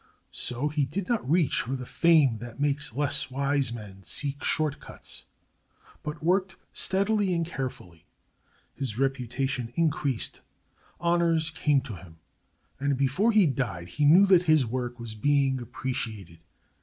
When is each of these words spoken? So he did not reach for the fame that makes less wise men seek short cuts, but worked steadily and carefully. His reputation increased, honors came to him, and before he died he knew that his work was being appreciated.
So 0.33 0.67
he 0.69 0.85
did 0.85 1.07
not 1.07 1.29
reach 1.29 1.61
for 1.61 1.75
the 1.75 1.85
fame 1.85 2.39
that 2.39 2.59
makes 2.59 2.93
less 2.95 3.29
wise 3.29 3.71
men 3.71 4.01
seek 4.01 4.43
short 4.43 4.79
cuts, 4.79 5.25
but 6.01 6.23
worked 6.23 6.55
steadily 6.73 7.35
and 7.35 7.45
carefully. 7.45 8.07
His 8.73 8.97
reputation 8.97 9.71
increased, 9.75 10.41
honors 10.99 11.51
came 11.51 11.81
to 11.81 11.93
him, 11.97 12.17
and 12.79 12.97
before 12.97 13.31
he 13.31 13.45
died 13.45 13.89
he 13.89 14.05
knew 14.05 14.25
that 14.25 14.41
his 14.49 14.65
work 14.65 14.99
was 14.99 15.13
being 15.13 15.61
appreciated. 15.61 16.39